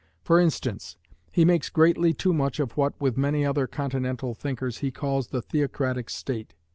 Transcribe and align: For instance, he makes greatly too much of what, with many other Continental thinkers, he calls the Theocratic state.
For 0.23 0.39
instance, 0.39 0.97
he 1.31 1.45
makes 1.45 1.69
greatly 1.69 2.11
too 2.11 2.33
much 2.33 2.59
of 2.59 2.75
what, 2.75 2.99
with 2.99 3.19
many 3.19 3.45
other 3.45 3.67
Continental 3.67 4.33
thinkers, 4.33 4.79
he 4.79 4.89
calls 4.89 5.27
the 5.27 5.43
Theocratic 5.43 6.09
state. 6.09 6.55